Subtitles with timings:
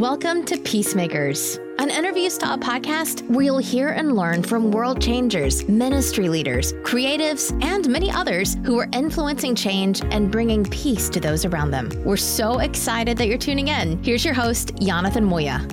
[0.00, 5.68] Welcome to Peacemakers, an interview style podcast where you'll hear and learn from world changers,
[5.68, 11.44] ministry leaders, creatives, and many others who are influencing change and bringing peace to those
[11.44, 11.90] around them.
[12.02, 14.02] We're so excited that you're tuning in.
[14.02, 15.66] Here's your host, Jonathan Moya.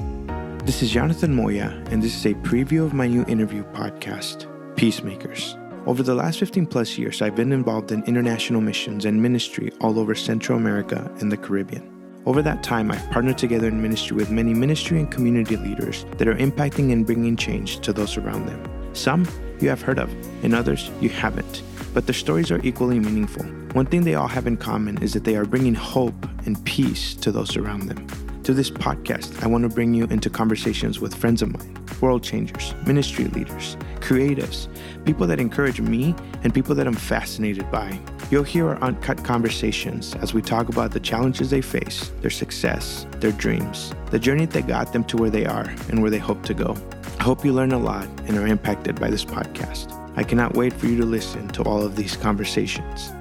[0.66, 5.55] This is Jonathan Moya, and this is a preview of my new interview podcast, Peacemakers.
[5.86, 9.98] Over the last 15 plus years, I've been involved in international missions and ministry all
[9.98, 11.96] over Central America and the Caribbean.
[12.28, 16.27] Over that time, I've partnered together in ministry with many ministry and community leaders that
[16.27, 18.62] are impacting and bringing change to those around them.
[18.94, 19.26] Some
[19.62, 20.13] you have heard of,
[20.44, 21.63] and others you haven't,
[21.94, 23.45] but their stories are equally meaningful.
[23.71, 27.13] One thing they all have in common is that they are bringing hope and peace
[27.16, 28.05] to those around them.
[28.44, 32.23] To this podcast, I want to bring you into conversations with friends of mine, world
[32.23, 34.68] changers, ministry leaders, creatives,
[35.05, 36.13] people that encourage me,
[36.44, 37.98] and people that I'm fascinated by.
[38.30, 43.08] You'll hear our uncut conversations as we talk about the challenges they face, their success,
[43.20, 46.44] their dreams, the journey that got them to where they are and where they hope
[46.44, 46.76] to go.
[47.20, 49.93] I hope you learn a lot and are impacted by this podcast.
[50.18, 53.12] I cannot wait for you to listen to all of these conversations.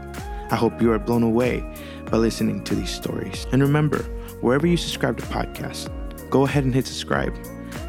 [0.50, 1.60] I hope you are blown away
[2.10, 3.46] by listening to these stories.
[3.52, 4.02] And remember,
[4.40, 5.88] wherever you subscribe to podcasts,
[6.30, 7.32] go ahead and hit subscribe.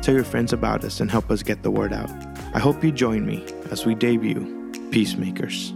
[0.04, 2.12] Tell your friends about us and help us get the word out.
[2.54, 4.54] I hope you join me as we debut
[4.92, 5.74] Peacemakers.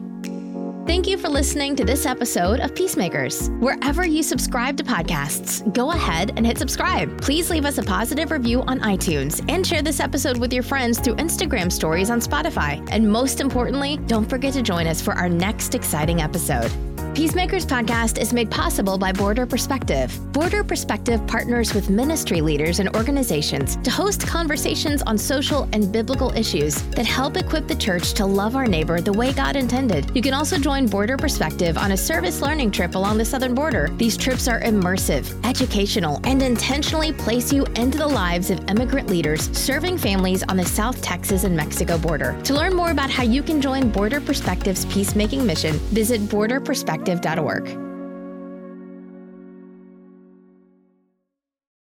[0.92, 3.50] Thank you for listening to this episode of Peacemakers.
[3.62, 7.22] Wherever you subscribe to podcasts, go ahead and hit subscribe.
[7.22, 11.00] Please leave us a positive review on iTunes and share this episode with your friends
[11.00, 12.86] through Instagram stories on Spotify.
[12.92, 16.70] And most importantly, don't forget to join us for our next exciting episode.
[17.14, 20.18] Peacemakers podcast is made possible by Border Perspective.
[20.32, 26.32] Border Perspective partners with ministry leaders and organizations to host conversations on social and biblical
[26.38, 30.10] issues that help equip the church to love our neighbor the way God intended.
[30.16, 33.90] You can also join Border Perspective on a service learning trip along the southern border.
[33.98, 39.52] These trips are immersive, educational, and intentionally place you into the lives of immigrant leaders
[39.52, 42.42] serving families on the South Texas and Mexico border.
[42.44, 47.01] To learn more about how you can join Border Perspective's peacemaking mission, visit Border Perspective
[47.06, 47.91] perspective.org.